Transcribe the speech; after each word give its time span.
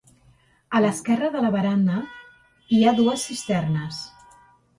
A 0.77 0.79
l'esquerra 0.85 1.29
de 1.35 1.43
la 1.43 1.51
veranda 1.55 1.99
hi 2.71 2.81
ha 2.83 2.95
dues 3.01 3.27
cisternes. 3.33 4.03